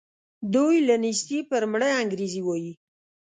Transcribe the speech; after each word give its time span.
دوی 0.53 0.75
له 0.87 0.95
نېستي 1.03 1.39
پر 1.49 1.63
مړه 1.71 1.89
انګرېږي 2.01 2.41
وايي. 2.43 2.73